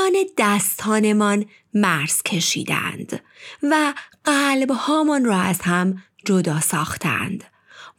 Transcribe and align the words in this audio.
میان 0.00 0.24
دستانمان 0.38 1.44
مرز 1.74 2.22
کشیدند 2.22 3.20
و 3.62 3.94
قلبهامان 4.24 5.24
را 5.24 5.36
از 5.36 5.60
هم 5.60 6.02
جدا 6.24 6.60
ساختند. 6.60 7.44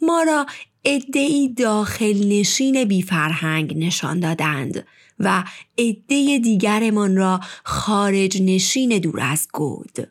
ما 0.01 0.23
را 0.23 0.45
ادهی 0.85 1.53
داخل 1.53 2.27
نشین 2.27 2.83
بی 2.83 3.01
فرهنگ 3.01 3.77
نشان 3.77 4.19
دادند 4.19 4.87
و 5.19 5.43
عده 5.77 6.39
دیگرمان 6.43 7.15
را 7.15 7.39
خارج 7.63 8.41
نشین 8.41 8.99
دور 8.99 9.19
از 9.21 9.47
گود. 9.53 10.07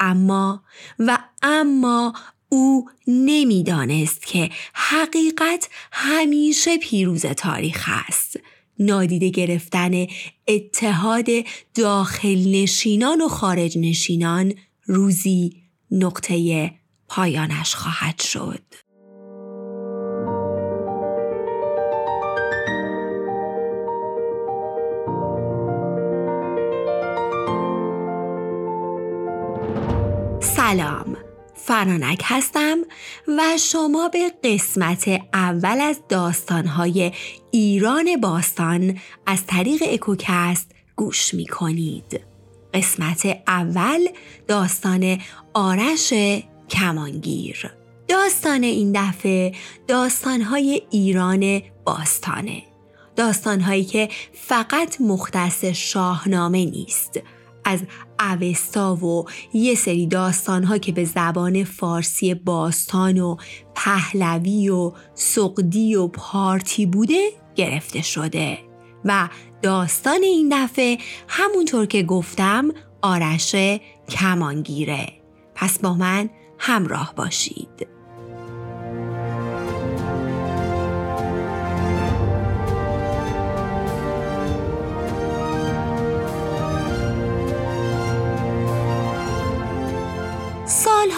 اما 0.00 0.64
و 0.98 1.18
اما 1.42 2.12
او 2.48 2.90
نمی‌دانست 3.06 4.26
که 4.26 4.50
حقیقت 4.74 5.68
همیشه 5.92 6.78
پیروز 6.78 7.26
تاریخ 7.26 7.90
است. 8.08 8.38
نادیده 8.78 9.28
گرفتن 9.28 10.06
اتحاد 10.48 11.26
داخل 11.74 12.62
نشینان 12.62 13.20
و 13.20 13.28
خارج 13.28 13.78
نشینان 13.78 14.54
روزی 14.84 15.56
نقطه 15.90 16.70
پایانش 17.08 17.74
خواهد 17.74 18.20
شد. 18.20 18.62
سلام 30.40 31.23
فرانک 31.66 32.22
هستم 32.24 32.78
و 33.28 33.42
شما 33.58 34.08
به 34.08 34.32
قسمت 34.44 35.08
اول 35.32 35.80
از 35.80 36.00
داستانهای 36.08 37.12
ایران 37.50 38.16
باستان 38.20 38.98
از 39.26 39.46
طریق 39.46 39.82
اکوکست 39.86 40.70
گوش 40.96 41.34
می 41.34 41.46
کنید. 41.46 42.20
قسمت 42.74 43.42
اول 43.46 44.08
داستان 44.48 45.18
آرش 45.54 46.12
کمانگیر. 46.70 47.70
داستان 48.08 48.62
این 48.62 48.92
دفعه 48.94 49.52
داستانهای 49.88 50.82
ایران 50.90 51.62
باستانه. 51.84 52.62
داستانهایی 53.16 53.84
که 53.84 54.08
فقط 54.32 55.00
مختص 55.00 55.64
شاهنامه 55.64 56.64
نیست. 56.64 57.20
از 57.64 57.82
اوستا 58.20 58.96
و 58.96 59.24
یه 59.52 59.74
سری 59.74 60.06
داستانها 60.06 60.78
که 60.78 60.92
به 60.92 61.04
زبان 61.04 61.64
فارسی 61.64 62.34
باستان 62.34 63.20
و 63.20 63.36
پهلوی 63.74 64.68
و 64.68 64.92
سقدی 65.14 65.94
و 65.94 66.08
پارتی 66.08 66.86
بوده 66.86 67.30
گرفته 67.54 68.02
شده. 68.02 68.58
و 69.04 69.28
داستان 69.62 70.22
این 70.22 70.48
دفعه 70.52 70.98
همونطور 71.28 71.86
که 71.86 72.02
گفتم 72.02 72.70
آرش 73.02 73.56
کمانگیره. 74.08 75.06
پس 75.54 75.78
با 75.78 75.94
من 75.94 76.30
همراه 76.58 77.14
باشید. 77.16 77.93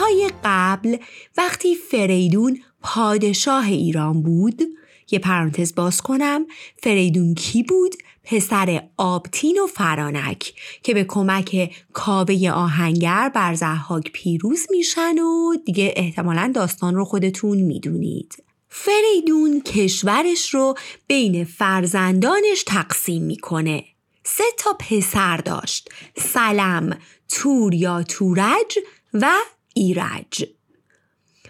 سالهای 0.06 0.30
قبل 0.44 0.96
وقتی 1.36 1.74
فریدون 1.74 2.62
پادشاه 2.82 3.66
ایران 3.66 4.22
بود 4.22 4.62
یه 5.10 5.18
پرانتز 5.18 5.74
باز 5.74 6.00
کنم 6.00 6.46
فریدون 6.82 7.34
کی 7.34 7.62
بود؟ 7.62 7.94
پسر 8.24 8.82
آبتین 8.96 9.58
و 9.64 9.66
فرانک 9.66 10.54
که 10.82 10.94
به 10.94 11.04
کمک 11.04 11.70
کاوه 11.92 12.50
آهنگر 12.50 13.30
بر 13.34 13.54
زحاک 13.54 14.12
پیروز 14.12 14.66
میشن 14.70 15.18
و 15.18 15.56
دیگه 15.64 15.92
احتمالا 15.96 16.52
داستان 16.54 16.94
رو 16.94 17.04
خودتون 17.04 17.58
می‌دونید. 17.58 18.44
فریدون 18.68 19.60
کشورش 19.60 20.54
رو 20.54 20.74
بین 21.06 21.44
فرزندانش 21.44 22.64
تقسیم 22.66 23.22
می‌کنه. 23.22 23.84
سه 24.24 24.44
تا 24.58 24.72
پسر 24.72 25.36
داشت. 25.36 25.90
سلم 26.16 26.98
تور 27.28 27.74
یا 27.74 28.02
تورج 28.02 28.78
و 29.14 29.32
ایرج. 29.76 30.44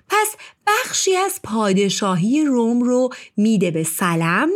پس 0.08 0.36
بخشی 0.66 1.16
از 1.16 1.40
پادشاهی 1.42 2.44
روم 2.44 2.82
رو 2.82 3.08
میده 3.36 3.70
به 3.70 3.82
سلم 3.82 4.50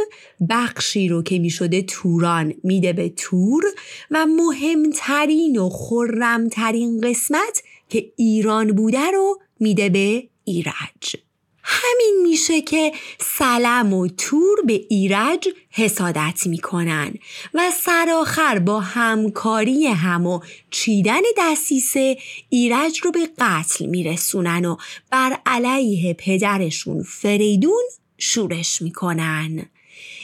بخشی 0.48 1.08
رو 1.08 1.22
که 1.22 1.38
می‌شده 1.38 1.82
توران 1.82 2.54
میده 2.64 2.92
به 2.92 3.08
تور 3.08 3.64
و 4.10 4.26
مهمترین 4.26 5.58
و 5.58 5.68
خرمترین 5.68 7.00
قسمت 7.00 7.62
که 7.88 8.12
ایران 8.16 8.72
بوده 8.72 9.10
رو 9.10 9.40
میده 9.60 9.88
به 9.88 10.28
ایرج. 10.44 11.16
همین 11.72 12.18
میشه 12.22 12.60
که 12.60 12.92
سلم 13.18 13.94
و 13.94 14.08
تور 14.08 14.62
به 14.64 14.84
ایرج 14.88 15.48
حسادت 15.70 16.46
می‌کنن 16.46 17.14
و 17.54 17.70
سرآخر 17.84 18.58
با 18.58 18.80
همکاری 18.80 19.86
هم 19.86 20.26
و 20.26 20.40
چیدن 20.70 21.20
دستیسه 21.38 22.18
ایرج 22.48 23.00
رو 23.00 23.10
به 23.10 23.28
قتل 23.38 23.86
میرسونن 23.86 24.64
و 24.64 24.76
بر 25.10 25.38
علیه 25.46 26.14
پدرشون 26.14 27.02
فریدون 27.02 27.84
شورش 28.18 28.82
می‌کنن. 28.82 29.66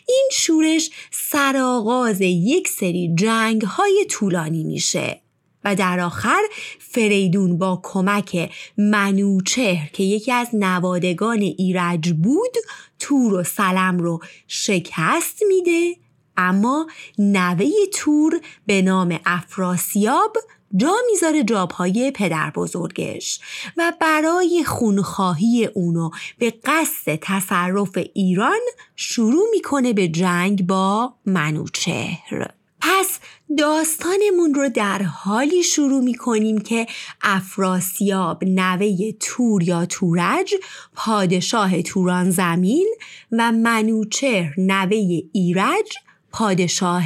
این 0.09 0.29
شورش 0.33 0.91
سرآغاز 1.11 2.21
یک 2.21 2.69
سری 2.69 3.15
جنگ 3.15 3.63
های 3.63 4.07
طولانی 4.11 4.65
میشه. 4.65 5.21
و 5.67 5.75
در 5.75 6.01
آخر 6.01 6.43
فریدون 6.79 7.59
با 7.59 7.81
کمک 7.83 8.51
منوچهر 8.79 9.89
که 9.93 10.03
یکی 10.03 10.33
از 10.33 10.49
نوادگان 10.53 11.41
ایرج 11.41 12.13
بود 12.13 12.57
تور 12.99 13.35
و 13.35 13.45
سلم 13.45 13.99
رو 13.99 14.21
شکست 14.49 15.43
میده 15.49 15.97
اما 16.37 16.87
نوه 17.19 17.67
تور 17.95 18.41
به 18.67 18.83
نام 18.83 19.21
افراسیاب 19.27 20.37
جا 20.77 20.95
می‌ذاره 21.11 21.45
جابهای 21.45 22.11
پدر 22.11 22.51
بزرگش 22.51 23.41
و 23.77 23.93
برای 24.01 24.65
خونخواهی 24.67 25.67
اونو 25.75 26.11
به 26.39 26.55
قصد 26.65 27.19
تصرف 27.23 27.99
ایران 28.15 28.61
شروع 28.97 29.47
می‌کنه 29.51 29.93
به 29.93 30.09
جنگ 30.09 30.67
با 30.67 31.15
منوچهر. 31.27 32.51
پس 32.87 33.19
داستانمون 33.59 34.55
رو 34.55 34.69
در 34.69 35.03
حالی 35.03 35.63
شروع 35.63 36.03
می 36.03 36.15
کنیم 36.15 36.59
که 36.59 36.87
افراسیاب 37.23 38.45
نوه 38.45 39.13
تور 39.21 39.63
یا 39.63 39.87
تورج 39.87 40.55
پادشاه 40.95 41.83
توران 41.83 42.31
زمین 42.31 42.95
و 43.33 43.53
منوچهر 43.53 44.55
نوه 44.59 45.21
ایرج 45.33 45.93
پادشاه 46.33 47.05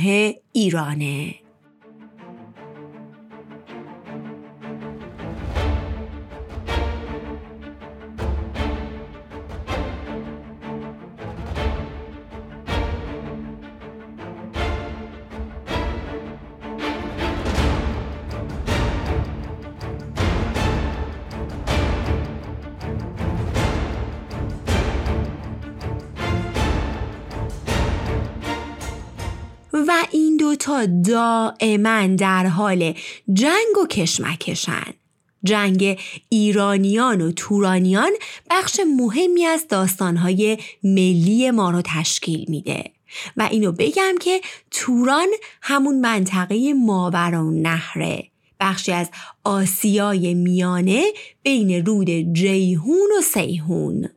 ایرانه. 0.52 1.39
دوتا 30.50 30.86
دائما 30.86 32.06
در 32.06 32.46
حال 32.46 32.94
جنگ 33.32 33.78
و 33.82 33.86
کشمکشن. 33.86 34.92
جنگ 35.44 35.98
ایرانیان 36.28 37.20
و 37.20 37.32
تورانیان 37.32 38.10
بخش 38.50 38.80
مهمی 38.96 39.44
از 39.44 39.68
داستانهای 39.68 40.58
ملی 40.84 41.50
ما 41.50 41.70
رو 41.70 41.82
تشکیل 41.84 42.44
میده. 42.48 42.84
و 43.36 43.48
اینو 43.50 43.72
بگم 43.72 44.14
که 44.20 44.40
توران 44.70 45.28
همون 45.62 46.00
منطقه 46.00 46.74
ماورا 46.74 47.50
نهره. 47.50 48.24
بخشی 48.60 48.92
از 48.92 49.10
آسیای 49.44 50.34
میانه 50.34 51.04
بین 51.42 51.86
رود 51.86 52.32
جیهون 52.32 53.08
و 53.18 53.22
سیهون 53.22 54.08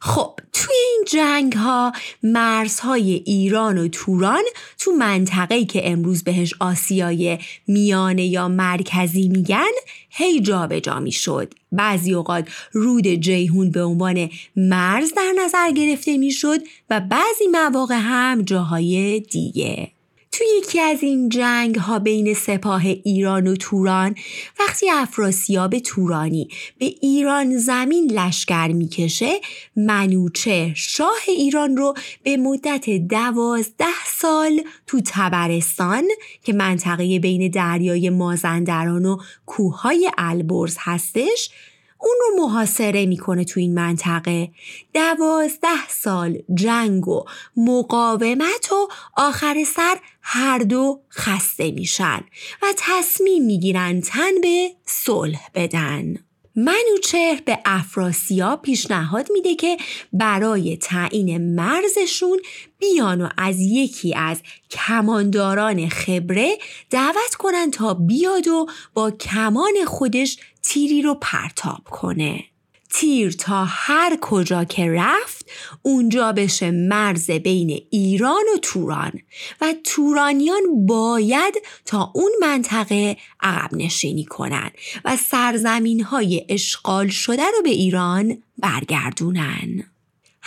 خب 0.00 0.40
توی 0.52 0.74
این 0.92 1.04
جنگ 1.08 1.52
ها 1.52 1.92
مرزهای 2.22 3.12
ایران 3.12 3.78
و 3.78 3.88
توران 3.88 4.42
تو 4.78 4.92
منطقه‌ای 4.92 5.64
که 5.64 5.90
امروز 5.90 6.24
بهش 6.24 6.54
آسیای 6.60 7.38
میانه 7.66 8.26
یا 8.26 8.48
مرکزی 8.48 9.28
میگن 9.28 9.72
هی 10.10 10.40
جابجا 10.40 11.00
می‌شد. 11.00 11.54
بعضی 11.72 12.14
اوقات 12.14 12.48
رود 12.72 13.06
جیهون 13.06 13.70
به 13.70 13.84
عنوان 13.84 14.30
مرز 14.56 15.12
در 15.14 15.32
نظر 15.44 15.70
گرفته 15.70 16.16
می‌شد 16.16 16.60
و 16.90 17.00
بعضی 17.00 17.46
مواقع 17.52 17.98
هم 17.98 18.42
جاهای 18.42 19.20
دیگه. 19.20 19.90
توی 20.38 20.46
یکی 20.58 20.80
از 20.80 21.02
این 21.02 21.28
جنگ 21.28 21.76
ها 21.76 21.98
بین 21.98 22.34
سپاه 22.34 22.86
ایران 22.86 23.46
و 23.46 23.56
توران 23.56 24.14
وقتی 24.60 24.90
افراسیاب 24.90 25.78
تورانی 25.78 26.48
به 26.78 26.86
ایران 26.86 27.56
زمین 27.56 28.12
لشکر 28.12 28.68
می‌کشه 28.68 29.40
منوچه 29.76 30.72
شاه 30.76 31.18
ایران 31.28 31.76
رو 31.76 31.94
به 32.22 32.36
مدت 32.36 32.90
دوازده 32.90 34.04
سال 34.06 34.62
تو 34.86 35.00
تبرستان 35.06 36.04
که 36.42 36.52
منطقه 36.52 37.18
بین 37.18 37.50
دریای 37.50 38.10
مازندران 38.10 39.04
و 39.04 39.16
کوههای 39.46 40.10
البرز 40.18 40.76
هستش 40.78 41.50
اون 41.98 42.16
رو 42.20 42.44
محاصره 42.44 43.06
می‌کنه 43.06 43.44
تو 43.44 43.60
این 43.60 43.74
منطقه. 43.74 44.50
دوازده 44.94 45.88
سال 45.88 46.38
جنگ 46.54 47.08
و 47.08 47.24
مقاومت 47.56 48.72
و 48.72 48.88
آخر 49.16 49.64
سر 49.64 49.96
هر 50.22 50.58
دو 50.58 51.00
خسته 51.10 51.70
میشن 51.70 52.20
و 52.62 52.66
تصمیم 52.76 53.44
می‌گیرن 53.44 54.00
تن 54.00 54.40
به 54.42 54.70
صلح 54.86 55.48
بدن. 55.54 56.27
منوچهر 56.58 57.42
به 57.44 57.58
افراسیاب 57.64 58.62
پیشنهاد 58.62 59.28
میده 59.32 59.54
که 59.54 59.76
برای 60.12 60.76
تعیین 60.76 61.54
مرزشون 61.54 62.40
بیان 62.78 63.20
و 63.20 63.28
از 63.36 63.60
یکی 63.60 64.14
از 64.14 64.42
کمانداران 64.70 65.88
خبره 65.88 66.58
دعوت 66.90 67.34
کنن 67.38 67.70
تا 67.70 67.94
بیاد 67.94 68.48
و 68.48 68.66
با 68.94 69.10
کمان 69.10 69.72
خودش 69.86 70.38
تیری 70.62 71.02
رو 71.02 71.14
پرتاب 71.20 71.84
کنه. 71.90 72.44
تیر 72.90 73.32
تا 73.32 73.64
هر 73.68 74.18
کجا 74.20 74.64
که 74.64 74.90
رفت 74.90 75.46
اونجا 75.82 76.32
بشه 76.32 76.70
مرز 76.70 77.30
بین 77.30 77.80
ایران 77.90 78.44
و 78.54 78.58
توران 78.62 79.12
و 79.60 79.74
تورانیان 79.84 80.86
باید 80.86 81.54
تا 81.84 82.12
اون 82.14 82.32
منطقه 82.40 83.16
عقب 83.40 83.74
نشینی 83.74 84.24
کنن 84.24 84.70
و 85.04 85.16
سرزمین 85.16 86.02
های 86.02 86.46
اشغال 86.48 87.08
شده 87.08 87.42
رو 87.56 87.62
به 87.62 87.70
ایران 87.70 88.42
برگردونن. 88.58 89.84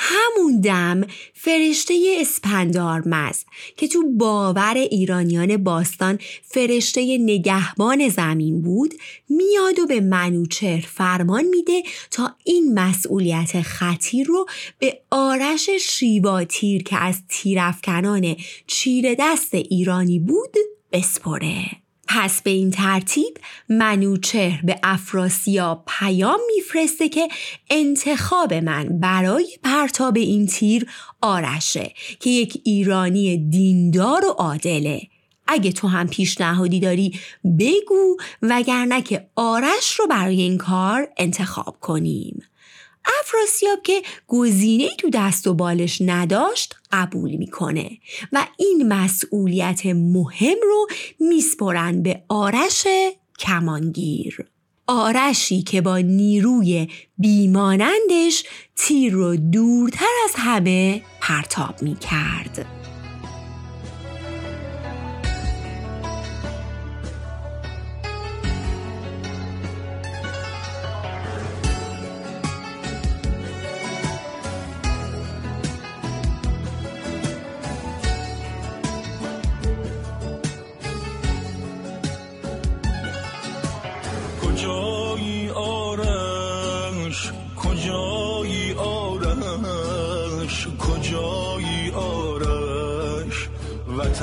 همون 0.03 0.61
دم 0.61 1.01
فرشته 1.33 2.17
اسپندارمز 2.19 3.43
که 3.77 3.87
تو 3.87 4.03
باور 4.17 4.73
ایرانیان 4.77 5.57
باستان 5.57 6.19
فرشته 6.43 7.17
نگهبان 7.17 8.09
زمین 8.09 8.61
بود 8.61 8.93
میاد 9.29 9.79
و 9.79 9.85
به 9.85 9.99
منوچهر 9.99 10.81
فرمان 10.81 11.45
میده 11.45 11.83
تا 12.11 12.35
این 12.43 12.73
مسئولیت 12.73 13.61
خطیر 13.61 14.27
رو 14.27 14.45
به 14.79 15.01
آرش 15.11 15.69
شیواتیر 15.69 16.83
که 16.83 16.97
از 16.97 17.21
تیرفکنان 17.29 18.35
چیر 18.67 19.15
دست 19.19 19.53
ایرانی 19.53 20.19
بود 20.19 20.55
بسپره. 20.91 21.80
پس 22.13 22.41
به 22.41 22.51
این 22.51 22.71
ترتیب 22.71 23.37
منوچهر 23.69 24.61
به 24.63 24.79
افراسیاب 24.83 25.83
پیام 25.87 26.39
میفرسته 26.55 27.09
که 27.09 27.27
انتخاب 27.69 28.53
من 28.53 28.99
برای 28.99 29.57
پرتاب 29.63 30.17
این 30.17 30.47
تیر 30.47 30.85
آرشه 31.21 31.93
که 32.19 32.29
یک 32.29 32.61
ایرانی 32.65 33.49
دیندار 33.49 34.25
و 34.25 34.29
عادله. 34.29 35.01
اگه 35.47 35.71
تو 35.71 35.87
هم 35.87 36.07
پیشنهادی 36.07 36.79
داری 36.79 37.19
بگو 37.59 38.17
وگرنه 38.41 39.01
که 39.01 39.29
آرش 39.35 39.99
رو 39.99 40.07
برای 40.07 40.41
این 40.41 40.57
کار 40.57 41.07
انتخاب 41.17 41.77
کنیم. 41.81 42.43
افراسیاب 43.05 43.81
که 43.83 44.01
گزینه 44.27 44.89
تو 44.97 45.09
دست 45.13 45.47
و 45.47 45.53
بالش 45.53 46.01
نداشت 46.01 46.75
قبول 46.91 47.35
می‌کنه 47.35 47.89
و 48.31 48.47
این 48.57 48.87
مسئولیت 48.87 49.85
مهم 49.85 50.57
رو 50.63 50.87
میسپرن 51.19 52.03
به 52.03 52.23
آرش 52.29 52.87
کمانگیر. 53.39 54.45
آرشی 54.87 55.61
که 55.61 55.81
با 55.81 55.97
نیروی 55.97 56.87
بیمانندش 57.17 58.43
تیر 58.75 59.13
رو 59.13 59.35
دورتر 59.35 60.13
از 60.25 60.31
همه 60.35 61.01
پرتاب 61.21 61.81
می‌کرد. 61.81 62.80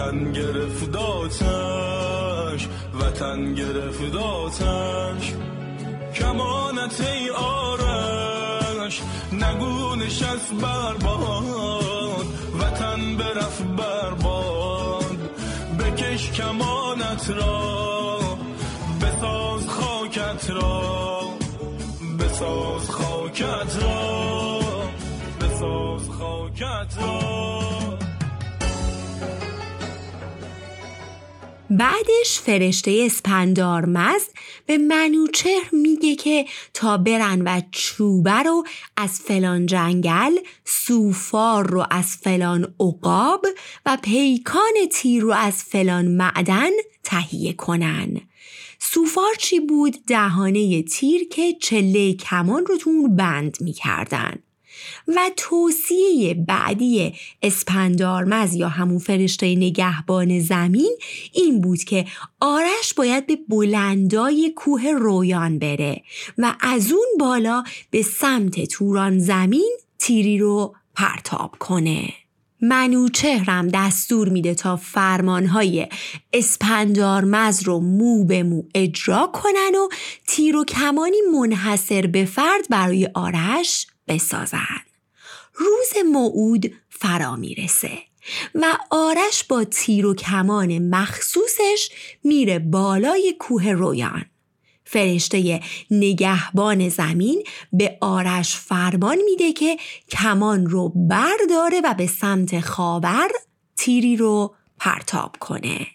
وطن 0.08 0.32
گرفت 0.32 0.96
آتش 0.96 2.68
وطن 2.94 3.54
گرفت 3.54 4.16
آتش 4.16 5.34
کمانت 6.14 7.00
ای 7.00 7.30
آرش 7.30 9.02
نگو 9.32 9.94
نشست 9.94 10.54
بر 10.62 10.94
باد. 10.94 12.26
وطن 12.60 13.16
برف 13.16 13.62
بر 13.62 14.14
باد. 14.22 15.18
بکش 15.78 16.30
کمانت 16.30 17.30
را 17.30 18.18
بساز 19.02 19.68
خاکت 19.68 20.50
را. 20.50 21.20
بساز 22.18 22.90
خاکت 22.90 23.82
را 23.82 24.60
بساز 25.40 26.10
خاکت 26.10 26.98
را. 27.00 27.87
بعدش 31.78 32.40
فرشته 32.44 33.02
اسپندارمز 33.06 34.22
به 34.66 34.78
منوچهر 34.78 35.68
میگه 35.72 36.16
که 36.16 36.46
تا 36.74 36.96
برن 36.96 37.42
و 37.42 37.62
چوبه 37.72 38.42
رو 38.42 38.64
از 38.96 39.20
فلان 39.20 39.66
جنگل 39.66 40.38
سوفار 40.64 41.66
رو 41.66 41.86
از 41.90 42.16
فلان 42.16 42.74
عقاب 42.80 43.46
و 43.86 43.98
پیکان 44.02 44.72
تیر 44.92 45.22
رو 45.22 45.32
از 45.32 45.62
فلان 45.64 46.08
معدن 46.08 46.70
تهیه 47.02 47.52
کنن. 47.52 48.20
سوفار 48.78 49.34
چی 49.38 49.60
بود؟ 49.60 49.96
دهانه 50.06 50.82
تیر 50.82 51.28
که 51.28 51.52
چله 51.60 52.14
کمان 52.14 52.66
رو 52.66 52.76
تو 52.76 52.90
اون 52.90 53.16
بند 53.16 53.56
می‌کردن. 53.60 54.42
و 55.08 55.30
توصیه 55.36 56.34
بعدی 56.34 57.14
اسپندارمز 57.42 58.54
یا 58.54 58.68
همون 58.68 58.98
فرشته 58.98 59.54
نگهبان 59.54 60.40
زمین 60.40 60.96
این 61.32 61.60
بود 61.60 61.78
که 61.78 62.04
آرش 62.40 62.94
باید 62.96 63.26
به 63.26 63.38
بلندای 63.48 64.52
کوه 64.56 64.90
رویان 64.90 65.58
بره 65.58 66.02
و 66.38 66.54
از 66.60 66.92
اون 66.92 67.08
بالا 67.20 67.64
به 67.90 68.02
سمت 68.02 68.64
توران 68.64 69.18
زمین 69.18 69.76
تیری 69.98 70.38
رو 70.38 70.74
پرتاب 70.94 71.54
کنه. 71.58 72.08
منوچهرم 72.60 73.68
دستور 73.68 74.28
میده 74.28 74.54
تا 74.54 74.76
فرمانهای 74.76 75.86
اسپندارمز 76.32 77.62
رو 77.62 77.80
مو 77.80 78.24
به 78.24 78.42
مو 78.42 78.62
اجرا 78.74 79.30
کنن 79.32 79.74
و 79.74 79.88
تیر 80.26 80.56
و 80.56 80.64
کمانی 80.64 81.16
منحصر 81.32 82.06
به 82.06 82.24
فرد 82.24 82.68
برای 82.70 83.08
آرش 83.14 83.86
بسازن. 84.08 84.80
روز 85.54 86.04
موعود 86.12 86.72
فرا 86.88 87.36
می‌رسه 87.36 87.98
و 88.54 88.78
آرش 88.90 89.44
با 89.44 89.64
تیر 89.64 90.06
و 90.06 90.14
کمان 90.14 90.78
مخصوصش 90.78 91.90
میره 92.24 92.58
بالای 92.58 93.34
کوه 93.38 93.70
رویان. 93.70 94.24
فرشته 94.84 95.60
نگهبان 95.90 96.88
زمین 96.88 97.42
به 97.72 97.98
آرش 98.00 98.56
فرمان 98.56 99.18
میده 99.24 99.52
که 99.52 99.76
کمان 100.10 100.66
رو 100.66 100.88
برداره 100.88 101.80
و 101.84 101.94
به 101.94 102.06
سمت 102.06 102.60
خاور 102.60 103.28
تیری 103.76 104.16
رو 104.16 104.54
پرتاب 104.78 105.36
کنه. 105.40 105.86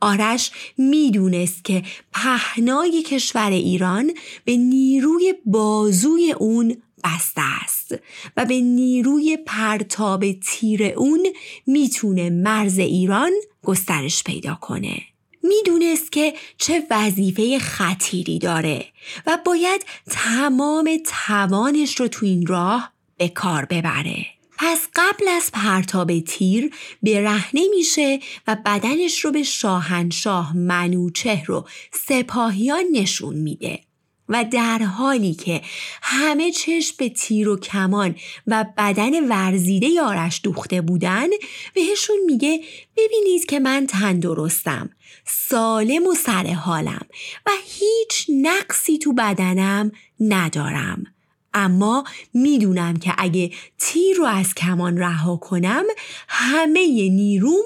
آرش 0.00 0.50
می‌دونست 0.78 1.64
که 1.64 1.82
پهنای 2.12 3.02
کشور 3.02 3.50
ایران 3.50 4.14
به 4.44 4.56
نیروی 4.56 5.34
بازوی 5.44 6.32
اون 6.32 6.82
بسته 7.04 7.42
است 7.64 7.94
و 8.36 8.44
به 8.44 8.60
نیروی 8.60 9.38
پرتاب 9.46 10.32
تیر 10.32 10.82
اون 10.82 11.26
می‌تونه 11.66 12.30
مرز 12.30 12.78
ایران 12.78 13.32
گسترش 13.62 14.24
پیدا 14.24 14.54
کنه. 14.54 15.02
می‌دونست 15.42 16.12
که 16.12 16.34
چه 16.58 16.82
وظیفه 16.90 17.58
خطیری 17.58 18.38
داره 18.38 18.84
و 19.26 19.38
باید 19.46 19.86
تمام 20.10 20.90
توانش 21.26 22.00
رو 22.00 22.08
تو 22.08 22.26
این 22.26 22.46
راه 22.46 22.92
به 23.16 23.28
کار 23.28 23.64
ببره. 23.64 24.26
پس 24.58 24.88
قبل 24.94 25.28
از 25.28 25.50
پرتاب 25.52 26.20
تیر 26.20 26.74
برهنه 27.02 27.60
میشه 27.76 28.20
و 28.46 28.56
بدنش 28.66 29.24
رو 29.24 29.30
به 29.30 29.42
شاهنشاه 29.42 30.56
منوچهر 30.56 31.50
و 31.50 31.66
سپاهیان 31.92 32.84
نشون 32.92 33.36
میده 33.36 33.80
و 34.28 34.44
در 34.44 34.78
حالی 34.78 35.34
که 35.34 35.60
همه 36.02 36.50
چشم 36.50 36.94
به 36.98 37.08
تیر 37.08 37.48
و 37.48 37.56
کمان 37.60 38.16
و 38.46 38.64
بدن 38.78 39.28
ورزیده 39.28 39.86
یارش 39.86 40.40
دوخته 40.42 40.80
بودن 40.80 41.26
بهشون 41.74 42.16
میگه 42.26 42.60
ببینید 42.96 43.46
که 43.46 43.60
من 43.60 43.86
تندرستم 43.86 44.90
سالم 45.26 46.06
و 46.06 46.14
سر 46.14 46.46
حالم 46.46 47.06
و 47.46 47.50
هیچ 47.64 48.26
نقصی 48.42 48.98
تو 48.98 49.12
بدنم 49.12 49.92
ندارم. 50.20 51.06
اما 51.54 52.04
می‌دونم 52.34 52.96
که 52.96 53.14
اگه 53.18 53.50
تیر 53.78 54.16
رو 54.16 54.24
از 54.24 54.54
کمان 54.54 54.98
رها 54.98 55.36
کنم 55.36 55.84
همه 56.28 57.08
نیروم 57.08 57.64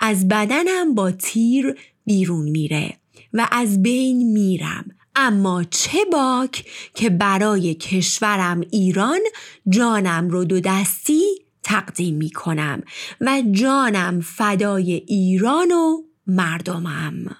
از 0.00 0.28
بدنم 0.28 0.94
با 0.94 1.10
تیر 1.10 1.76
بیرون 2.04 2.48
میره 2.48 2.96
و 3.32 3.48
از 3.52 3.82
بین 3.82 4.32
میرم. 4.32 4.84
اما 5.16 5.64
چه 5.64 6.04
باک 6.12 6.64
که 6.94 7.10
برای 7.10 7.74
کشورم 7.74 8.60
ایران 8.70 9.20
جانم 9.68 10.28
رو 10.28 10.44
دو 10.44 10.60
دستی 10.60 11.24
تقدیم 11.62 12.14
می 12.14 12.30
کنم 12.30 12.82
و 13.20 13.42
جانم 13.52 14.20
فدای 14.20 14.92
ایران 14.92 15.72
و 15.72 16.02
مردمم 16.26 17.36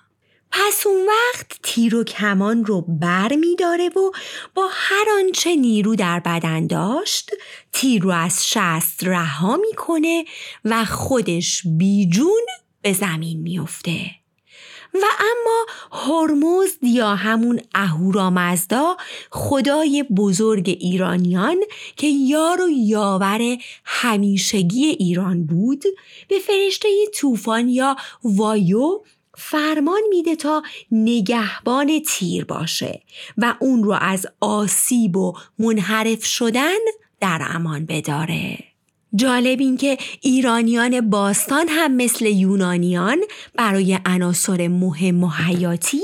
پس 0.53 0.87
اون 0.87 1.07
وقت 1.09 1.59
تیر 1.63 1.95
و 1.95 2.05
کمان 2.05 2.65
رو 2.65 2.81
بر 2.81 3.37
می 3.37 3.57
داره 3.57 3.89
و 3.89 4.11
با 4.55 4.69
هر 4.73 5.07
آنچه 5.19 5.57
نیرو 5.57 5.97
در 5.97 6.21
بدن 6.21 6.67
داشت 6.67 7.31
تیر 7.73 8.03
رو 8.03 8.11
از 8.11 8.49
شست 8.49 9.05
رها 9.05 9.57
می‌کنه 9.57 10.25
و 10.65 10.85
خودش 10.85 11.63
بیجون 11.79 12.47
به 12.83 12.93
زمین 12.93 13.41
میافته. 13.41 14.22
و 14.95 15.05
اما 15.19 15.67
هرمزد 15.93 16.85
یا 16.85 17.15
همون 17.15 17.61
اهورامزدا 17.75 18.97
خدای 19.31 20.03
بزرگ 20.03 20.77
ایرانیان 20.81 21.57
که 21.97 22.07
یار 22.07 22.63
و 22.63 22.69
یاور 22.71 23.59
همیشگی 23.85 24.85
ایران 24.85 25.47
بود 25.47 25.83
به 26.29 26.39
فرشته 26.39 26.89
طوفان 27.15 27.69
یا 27.69 27.97
وایو 28.25 29.01
فرمان 29.37 30.01
میده 30.11 30.37
تا 30.37 30.63
نگهبان 30.93 32.01
تیر 32.07 32.45
باشه 32.45 33.03
و 33.39 33.55
اون 33.61 33.85
رو 33.85 33.93
از 34.01 34.27
آسیب 34.41 35.17
و 35.17 35.33
منحرف 35.59 36.25
شدن 36.25 36.79
در 37.21 37.47
امان 37.51 37.87
بداره. 37.87 38.72
جالب 39.15 39.61
این 39.61 39.77
که 39.77 39.99
ایرانیان 40.21 41.11
باستان 41.11 41.69
هم 41.69 41.97
مثل 41.97 42.27
یونانیان 42.27 43.19
برای 43.55 43.99
عناصر 44.07 44.69
مهم 44.69 45.25
و 45.25 45.29
حیاتی 45.29 46.01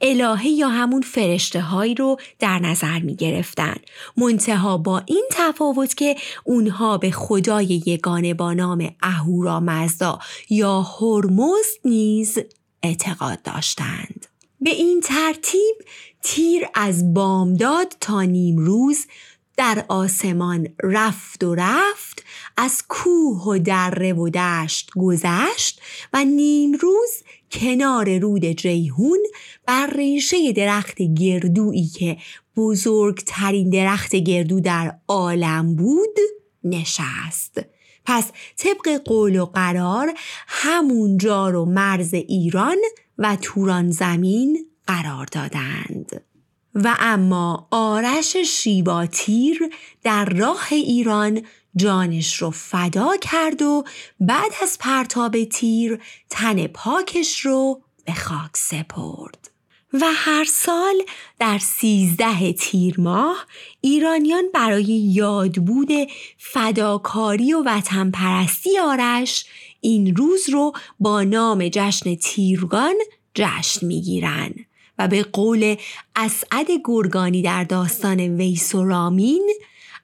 الهه 0.00 0.46
یا 0.46 0.68
همون 0.68 1.02
فرشته 1.02 1.60
هایی 1.60 1.94
رو 1.94 2.16
در 2.38 2.58
نظر 2.58 2.98
می 2.98 3.16
گرفتن. 3.16 3.76
منتها 4.16 4.78
با 4.78 5.02
این 5.06 5.24
تفاوت 5.30 5.94
که 5.94 6.16
اونها 6.44 6.98
به 6.98 7.10
خدای 7.10 7.82
یگانه 7.86 8.34
با 8.34 8.54
نام 8.54 8.94
اهورا 9.02 9.60
مزدا 9.60 10.18
یا 10.50 10.82
هرمز 10.82 11.66
نیز 11.84 12.38
اعتقاد 12.82 13.42
داشتند. 13.42 14.26
به 14.60 14.70
این 14.70 15.00
ترتیب 15.00 15.76
تیر 16.22 16.66
از 16.74 17.14
بامداد 17.14 17.96
تا 18.00 18.22
نیمروز 18.22 19.06
در 19.58 19.84
آسمان 19.88 20.68
رفت 20.82 21.44
و 21.44 21.54
رفت 21.54 22.24
از 22.56 22.82
کوه 22.88 23.42
و 23.42 23.58
دره 23.58 24.12
و 24.12 24.28
دشت 24.28 24.90
گذشت 24.96 25.80
و 26.12 26.24
نیمروز 26.24 27.10
کنار 27.50 28.18
رود 28.18 28.44
جیهون 28.44 29.18
بر 29.66 29.90
ریشه 29.96 30.52
درخت 30.52 31.02
گردویی 31.02 31.86
که 31.86 32.16
بزرگترین 32.56 33.70
درخت 33.70 34.16
گردو 34.16 34.60
در 34.60 34.94
عالم 35.08 35.74
بود 35.76 36.18
نشست. 36.64 37.60
پس 38.04 38.30
طبق 38.56 39.02
قول 39.04 39.38
و 39.38 39.46
قرار 39.46 40.14
همون 40.48 41.18
جار 41.18 41.56
و 41.56 41.64
مرز 41.64 42.14
ایران 42.14 42.78
و 43.18 43.36
توران 43.40 43.90
زمین 43.90 44.66
قرار 44.86 45.26
دادند. 45.26 46.27
و 46.84 46.96
اما 46.98 47.68
آرش 47.70 48.36
شیباتیر 48.36 49.70
در 50.02 50.24
راه 50.24 50.66
ایران 50.70 51.42
جانش 51.76 52.36
رو 52.36 52.50
فدا 52.50 53.16
کرد 53.16 53.62
و 53.62 53.84
بعد 54.20 54.52
از 54.62 54.78
پرتاب 54.80 55.44
تیر 55.44 56.00
تن 56.30 56.66
پاکش 56.66 57.40
رو 57.40 57.82
به 58.04 58.14
خاک 58.14 58.50
سپرد. 58.56 59.50
و 59.92 60.00
هر 60.14 60.44
سال 60.44 60.94
در 61.38 61.58
سیزده 61.58 62.52
تیر 62.52 63.00
ماه 63.00 63.46
ایرانیان 63.80 64.44
برای 64.54 64.84
یادبود 64.84 65.90
فداکاری 66.38 67.52
و 67.52 67.62
وطن 67.66 68.10
پرستی 68.10 68.78
آرش 68.78 69.46
این 69.80 70.16
روز 70.16 70.48
رو 70.50 70.72
با 71.00 71.22
نام 71.22 71.68
جشن 71.68 72.14
تیرگان 72.14 72.94
جشن 73.34 73.86
می‌گیرن 73.86 74.54
و 74.98 75.08
به 75.08 75.22
قول 75.22 75.76
اسعد 76.16 76.66
گرگانی 76.84 77.42
در 77.42 77.64
داستان 77.64 78.20
ویس 78.20 78.74
و 78.74 78.84
رامین 78.84 79.50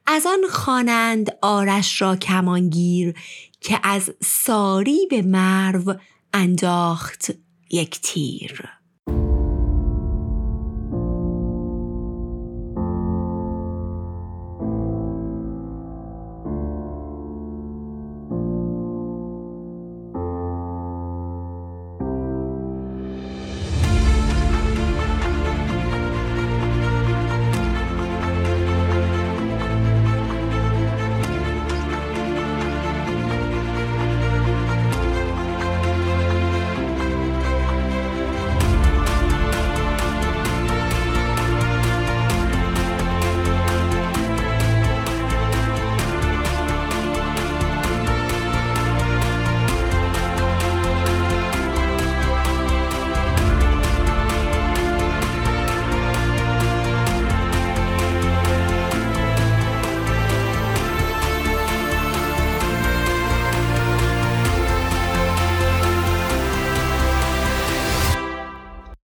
از 0.07 0.27
آن 0.27 0.49
خوانند 0.51 1.37
آرش 1.43 2.03
را 2.03 2.17
کمانگیر 2.17 3.15
که 3.61 3.81
از 3.83 4.15
ساری 4.23 5.07
به 5.11 5.23
مرو 5.23 5.95
انداخت 6.33 7.31
یک 7.71 8.01
تیر. 8.01 8.71